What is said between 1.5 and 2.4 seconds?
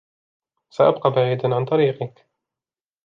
عن طريقك.